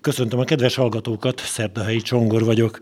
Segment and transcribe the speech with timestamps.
[0.00, 2.78] Köszöntöm a kedves hallgatókat, Szerdahelyi Csongor vagyok.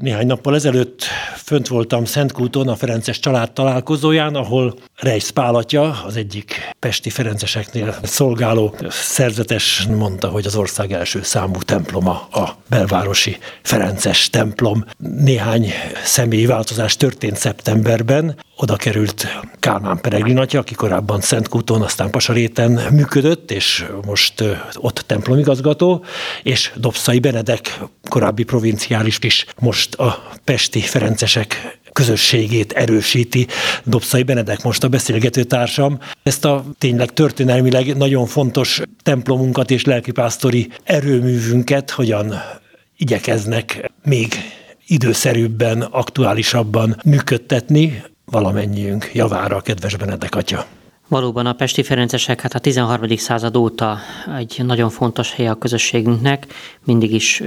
[0.00, 1.02] Néhány nappal ezelőtt
[1.36, 8.74] fönt voltam Szentkúton a Ferences család találkozóján, ahol Reis Pálatja, az egyik pesti ferenceseknél szolgáló
[8.88, 14.84] szerzetes mondta, hogy az ország első számú temploma a belvárosi Ferences templom.
[14.98, 15.72] Néhány
[16.04, 18.38] személyi változás történt szeptemberben.
[18.56, 19.26] Oda került
[19.60, 24.44] Kálmán Peregrin atya, aki korábban Szentkúton, aztán Pasaréten működött, és most
[24.74, 26.04] ott templomigazgató,
[26.42, 33.46] és Dobszai Benedek, korábbi provinciális is, most a pesti ferencesek közösségét erősíti.
[33.84, 35.98] Dobszai Benedek most a beszélgető társam.
[36.22, 42.34] Ezt a tényleg történelmileg nagyon fontos templomunkat és lelkipásztori erőművünket hogyan
[42.96, 44.34] igyekeznek még
[44.86, 50.66] időszerűbben, aktuálisabban működtetni valamennyiünk javára, kedves Benedek atya.
[51.08, 53.16] Valóban a Pesti Ferencesek hát a 13.
[53.16, 53.98] század óta
[54.38, 56.46] egy nagyon fontos hely a közösségünknek,
[56.84, 57.42] mindig is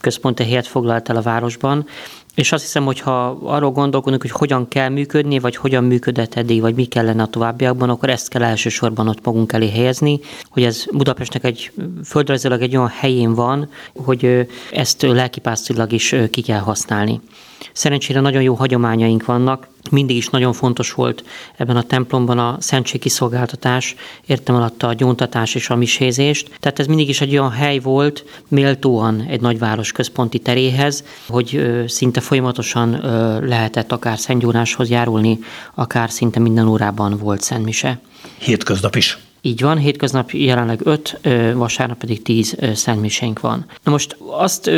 [0.00, 1.86] központi helyet foglalt el a városban,
[2.34, 6.60] és azt hiszem, hogy ha arról gondolkodunk, hogy hogyan kell működni, vagy hogyan működött eddig,
[6.60, 10.84] vagy mi kellene a továbbiakban, akkor ezt kell elsősorban ott magunk elé helyezni, hogy ez
[10.92, 11.72] Budapestnek egy
[12.04, 17.20] földrajzilag egy olyan helyén van, hogy ezt lelkipásztorilag is ki kell használni.
[17.72, 21.24] Szerencsére nagyon jó hagyományaink vannak, mindig is nagyon fontos volt
[21.56, 23.94] ebben a templomban a szentségkiszolgáltatás,
[24.26, 26.50] értem alatt a gyóntatás és a misézést.
[26.60, 32.20] Tehát ez mindig is egy olyan hely volt, méltóan egy nagyváros központi teréhez, hogy szinte
[32.24, 32.90] folyamatosan
[33.46, 35.38] lehetett akár szentgyónáshoz járulni,
[35.74, 38.00] akár szinte minden órában volt szentmise.
[38.38, 39.18] Hétköznap is.
[39.46, 41.20] Így van, hétköznap jelenleg 5,
[41.54, 43.64] vasárnap pedig 10 szentmisénk van.
[43.82, 44.70] Na most azt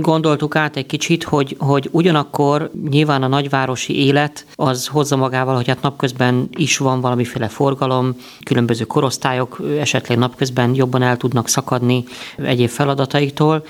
[0.00, 5.66] gondoltuk át egy kicsit, hogy, hogy ugyanakkor nyilván a nagyvárosi élet az hozza magával, hogy
[5.66, 12.04] hát napközben is van valamiféle forgalom, különböző korosztályok esetleg napközben jobban el tudnak szakadni
[12.36, 13.64] egyéb feladataiktól,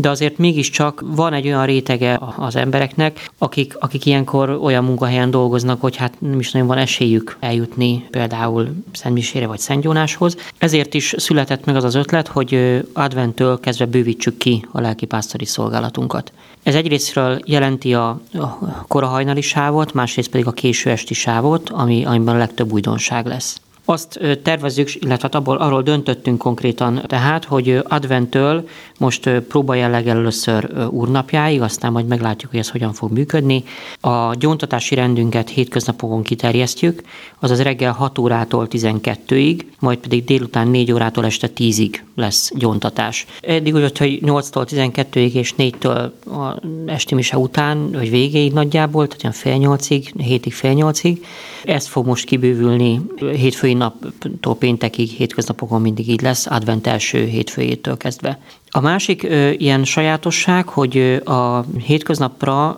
[0.00, 5.80] de azért mégiscsak van egy olyan rétege az embereknek, akik, akik ilyenkor olyan munkahelyen dolgoznak,
[5.80, 10.36] hogy hát nem is nagyon van esélyük eljutni például Szentmisére vagy Szentgyónáshoz.
[10.58, 16.32] Ezért is született meg az az ötlet, hogy adventtől kezdve bővítsük ki a lelkipásztori szolgálatunkat.
[16.62, 22.34] Ez egyrésztről jelenti a, a korahajnali sávot, másrészt pedig a késő esti sávot, ami, amiben
[22.34, 23.60] a legtöbb újdonság lesz.
[23.90, 28.68] Azt tervezzük, illetve hát abból arról döntöttünk konkrétan tehát, hogy adventtől
[28.98, 33.64] most próba jelleggel először úrnapjáig, aztán majd meglátjuk, hogy ez hogyan fog működni.
[34.00, 37.02] A gyóntatási rendünket hétköznapokon kiterjesztjük,
[37.38, 43.26] azaz reggel 6 órától 12-ig, majd pedig délután 4 órától este 10-ig lesz gyóntatás.
[43.40, 49.36] Eddig úgy, hogy 8-tól 12-ig és 4-től a esti mise után, vagy végéig nagyjából, tehát
[49.36, 51.18] fél 8-ig, 7-ig fél 8-ig.
[51.64, 58.38] Ez fog most kibővülni hétfői naptól péntekig, hétköznapokon mindig így lesz, advent első hétfőjétől kezdve.
[58.70, 62.76] A másik ö, ilyen sajátosság, hogy a hétköznapra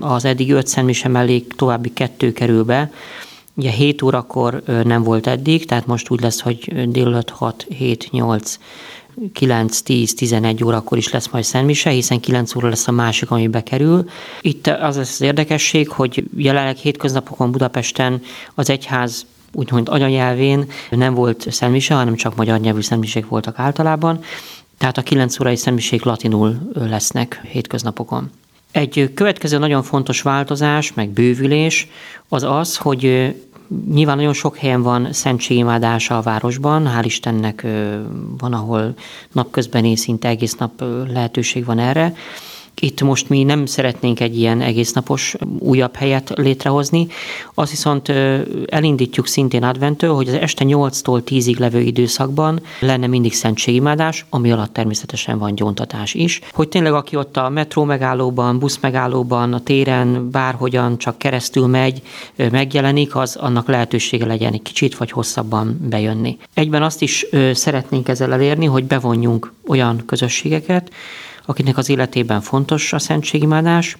[0.00, 2.90] az eddig 5 szentmise mellé további kettő kerül be,
[3.58, 8.58] Ugye 7 órakor nem volt eddig, tehát most úgy lesz, hogy délelőtt 6, 7, 8,
[9.32, 13.48] 9, 10, 11 órakor is lesz majd szentmise, hiszen 9 óra lesz a másik, ami
[13.48, 14.08] bekerül.
[14.40, 18.22] Itt az az érdekesség, hogy jelenleg hétköznapokon Budapesten
[18.54, 24.20] az egyház úgymond anyanyelvén nem volt szentmise, hanem csak magyar nyelvű szentmisék voltak általában,
[24.78, 28.30] tehát a 9 órai szentmisék latinul lesznek hétköznapokon.
[28.72, 31.88] Egy következő nagyon fontos változás, meg bővülés
[32.28, 33.34] az az, hogy
[33.90, 37.66] nyilván nagyon sok helyen van szentségimádása a városban, hál' Istennek
[38.38, 38.94] van, ahol
[39.32, 42.14] napközben szinte egész nap lehetőség van erre,
[42.80, 47.06] itt most mi nem szeretnénk egy ilyen egésznapos újabb helyet létrehozni,
[47.54, 48.08] azt viszont
[48.66, 54.72] elindítjuk szintén adventől, hogy az este 8-tól 10-ig levő időszakban lenne mindig szentségimádás, ami alatt
[54.72, 56.40] természetesen van gyóntatás is.
[56.52, 62.02] Hogy tényleg aki ott a metró megállóban, busz megállóban, a téren, bárhogyan csak keresztül megy,
[62.50, 66.38] megjelenik, az annak lehetősége legyen egy kicsit vagy hosszabban bejönni.
[66.54, 70.90] Egyben azt is szeretnénk ezzel elérni, hogy bevonjunk olyan közösségeket,
[71.46, 73.96] akinek az életében fontos a szentségimádás,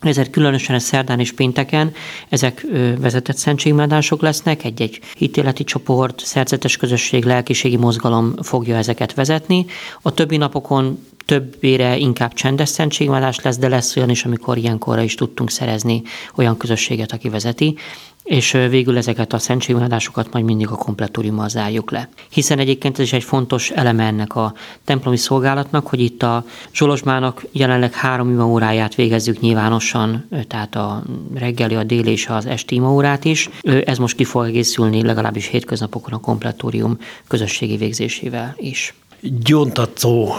[0.00, 1.92] ezért különösen a szerdán és pénteken
[2.28, 2.66] ezek
[3.00, 9.66] vezetett szentségimádások lesznek, egy-egy hitéleti csoport, szerzetes közösség, lelkiségi mozgalom fogja ezeket vezetni.
[10.02, 15.14] A többi napokon többére inkább csendes szentségimádás lesz, de lesz olyan is, amikor ilyenkorra is
[15.14, 16.02] tudtunk szerezni
[16.34, 17.76] olyan közösséget, aki vezeti
[18.22, 22.08] és végül ezeket a szentségmegadásokat majd mindig a kompletóriummal zárjuk le.
[22.30, 24.54] Hiszen egyébként ez is egy fontos eleme ennek a
[24.84, 31.02] templomi szolgálatnak, hogy itt a Zsolozsmának jelenleg három ima óráját végezzük nyilvánosan, tehát a
[31.34, 33.48] reggeli, a déli és az esti ima órát is.
[33.84, 36.98] Ez most ki fog egészülni legalábbis hétköznapokon a kompletórium
[37.28, 40.34] közösségi végzésével is gyóntató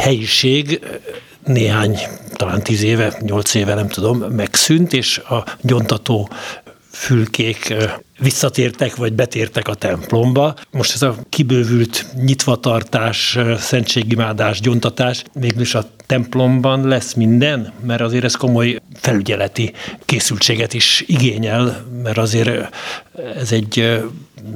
[0.00, 0.80] helyiség
[1.44, 1.98] néhány,
[2.32, 6.30] talán tíz éve, nyolc éve, nem tudom, megszűnt, és a gyontató
[6.90, 7.74] fülkék
[8.18, 10.54] visszatértek, vagy betértek a templomba.
[10.70, 18.34] Most ez a kibővült nyitvatartás, szentségimádás, gyontatás mégis a templomban lesz minden, mert azért ez
[18.34, 19.72] komoly felügyeleti
[20.04, 22.74] készültséget is igényel, mert azért
[23.36, 24.00] ez egy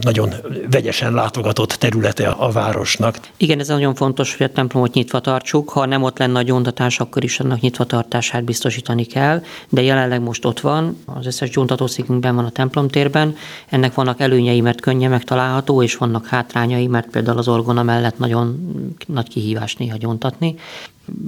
[0.01, 0.35] nagyon
[0.71, 3.19] vegyesen látogatott területe a városnak.
[3.37, 5.71] Igen, ez nagyon fontos, hogy a templomot nyitva tartsuk.
[5.71, 10.21] Ha nem ott lenne a gyóntatás, akkor is annak nyitva tartását biztosítani kell, de jelenleg
[10.21, 13.37] most ott van, az összes gyóntatószékünkben van a templomtérben.
[13.69, 18.77] Ennek vannak előnyei, mert könnyen megtalálható, és vannak hátrányai, mert például az orgona mellett nagyon
[19.07, 20.55] nagy kihívás néha gyóntatni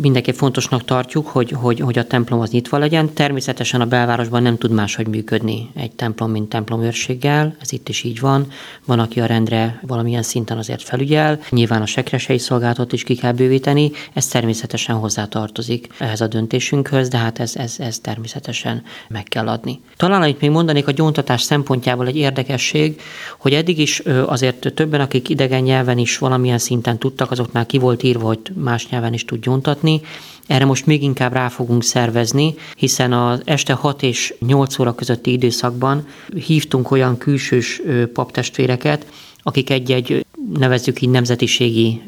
[0.00, 3.12] mindenképp fontosnak tartjuk, hogy, hogy, hogy a templom az nyitva legyen.
[3.12, 8.21] Természetesen a belvárosban nem tud máshogy működni egy templom, mint templomőrséggel, ez itt is így
[8.21, 8.47] van.
[8.85, 11.41] Van, aki a rendre valamilyen szinten azért felügyel.
[11.50, 17.19] Nyilván a sekresei szolgálatot is ki kell bővíteni, ez természetesen hozzátartozik ehhez a döntésünkhöz, de
[17.19, 19.81] hát ez, ez, ez természetesen meg kell adni.
[19.97, 23.00] Talán amit még mondanék a gyóntatás szempontjából egy érdekesség,
[23.38, 28.03] hogy eddig is azért többen, akik idegen nyelven is valamilyen szinten tudtak, azoknál ki volt
[28.03, 30.01] írva, hogy más nyelven is tud gyóntatni, bemutatni.
[30.47, 35.33] Erre most még inkább rá fogunk szervezni, hiszen az este 6 és 8 óra közötti
[35.33, 36.07] időszakban
[36.47, 37.83] hívtunk olyan külsős
[38.13, 39.07] paptestvéreket,
[39.43, 40.27] akik egy-egy,
[40.59, 42.03] nevezzük így nemzetiségi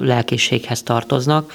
[0.00, 1.52] lelkészséghez tartoznak,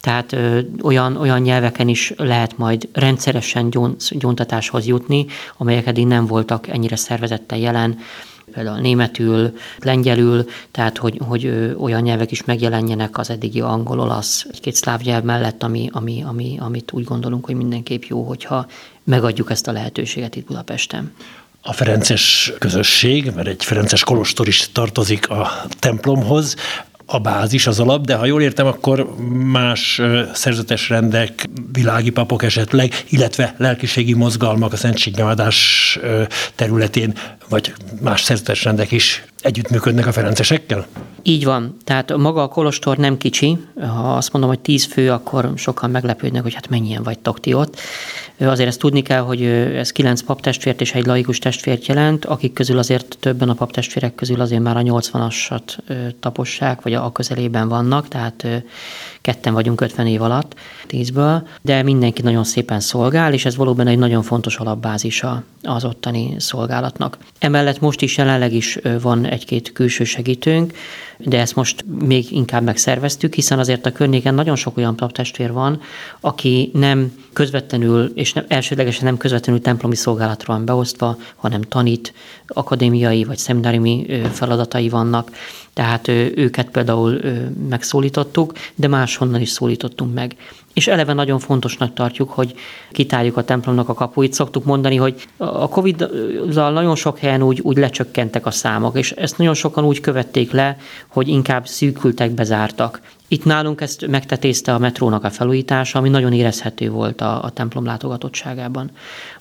[0.00, 3.70] tehát ö, olyan, olyan nyelveken is lehet majd rendszeresen
[4.10, 5.26] gyóntatáshoz jutni,
[5.56, 7.98] amelyek eddig nem voltak ennyire szervezetten jelen
[8.52, 14.74] például németül, lengyelül, tehát hogy, hogy olyan nyelvek is megjelenjenek az eddigi angol, olasz, egy-két
[14.74, 18.66] szláv nyelv mellett, ami, ami, ami, amit úgy gondolunk, hogy mindenképp jó, hogyha
[19.04, 21.12] megadjuk ezt a lehetőséget itt Budapesten.
[21.62, 26.56] A Ferences közösség, mert egy Ferences kolostor is tartozik a templomhoz,
[27.06, 30.00] a bázis, az alap, de ha jól értem, akkor más
[30.32, 35.98] szerzetes rendek, világi papok esetleg, illetve lelkiségi mozgalmak a szentségnyelvadás
[36.54, 37.14] területén,
[37.48, 40.86] vagy más szerzetes rendek is együttműködnek a ferencesekkel?
[41.22, 41.76] Így van.
[41.84, 43.58] Tehát maga a kolostor nem kicsi.
[43.80, 47.80] Ha azt mondom, hogy tíz fő, akkor sokan meglepődnek, hogy hát mennyien vagytok ti ott.
[48.40, 52.78] Azért ezt tudni kell, hogy ez kilenc paptestvért és egy laikus testvért jelent, akik közül
[52.78, 55.78] azért többen a paptestvérek közül azért már a 80-asat
[56.20, 58.46] tapossák, vagy a közelében vannak, tehát
[59.20, 60.54] ketten vagyunk 50 év alatt,
[60.86, 66.34] tízből, de mindenki nagyon szépen szolgál, és ez valóban egy nagyon fontos alapbázisa az ottani
[66.38, 67.18] szolgálatnak.
[67.38, 70.72] Emellett most is jelenleg is van egy-két külső segítőnk,
[71.18, 75.80] de ezt most még inkább megszerveztük, hiszen azért a környéken nagyon sok olyan paptestvér van,
[76.20, 82.12] aki nem közvetlenül, és nem, elsődlegesen nem közvetlenül templomi szolgálatra van beosztva, hanem tanít,
[82.46, 85.30] akadémiai vagy szemináriumi feladatai vannak,
[85.72, 87.20] tehát őket például
[87.68, 90.36] megszólítottuk, de máshonnan is szólítottunk meg.
[90.76, 92.54] És eleve nagyon fontosnak tartjuk, hogy
[92.90, 94.32] kitárjuk a templomnak a kapuit.
[94.32, 99.38] Szoktuk mondani, hogy a Covid-zal nagyon sok helyen úgy, úgy lecsökkentek a számok, és ezt
[99.38, 100.76] nagyon sokan úgy követték le,
[101.08, 103.00] hogy inkább szűkültek, bezártak.
[103.28, 107.84] Itt nálunk ezt megtetézte a metrónak a felújítása, ami nagyon érezhető volt a, a templom
[107.84, 108.90] látogatottságában.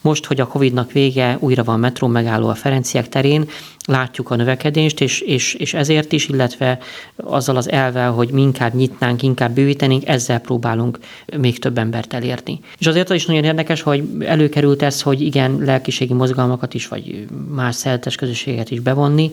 [0.01, 3.49] Most, hogy a Covid-nak vége, újra van metró megálló a Ferenciek terén,
[3.85, 6.77] látjuk a növekedést, és, és, és ezért is, illetve
[7.15, 10.99] azzal az elvel, hogy mi inkább nyitnánk, inkább bővítenénk, ezzel próbálunk
[11.37, 12.59] még több embert elérni.
[12.77, 17.25] És azért az is nagyon érdekes, hogy előkerült ez, hogy igen, lelkiségi mozgalmakat is, vagy
[17.49, 19.31] más szeretes közösséget is bevonni,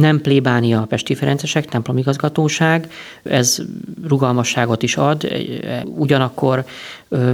[0.00, 2.90] nem plébánia a Pesti Ferencesek, templomigazgatóság,
[3.22, 3.62] ez
[4.08, 5.28] rugalmasságot is ad,
[5.84, 6.64] ugyanakkor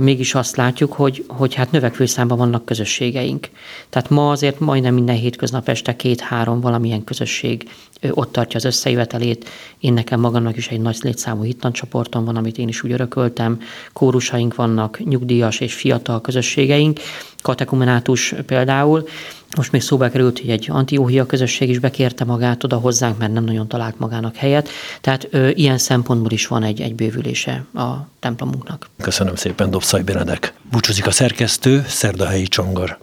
[0.01, 3.49] mégis azt látjuk, hogy, hogy hát növekvő számban vannak közösségeink.
[3.89, 7.71] Tehát ma azért majdnem minden hétköznap este két-három valamilyen közösség
[8.11, 9.49] ott tartja az összejövetelét.
[9.79, 13.61] Én nekem magamnak is egy nagy létszámú hittancsoportom van, amit én is úgy örököltem.
[13.93, 17.01] Kórusaink vannak, nyugdíjas és fiatal közösségeink,
[17.43, 19.09] katekumenátus például.
[19.57, 23.45] Most még szóba került, hogy egy antióhia közösség is bekérte magát oda hozzánk, mert nem
[23.45, 24.69] nagyon talált magának helyet.
[25.01, 28.89] Tehát ö, ilyen szempontból is van egy, egy bővülése a templomunknak.
[29.01, 30.55] Köszönöm szépen, Dobszaj Benedek.
[30.71, 32.99] Búcsúzik a szerkesztő, Szerdahelyi Csongor.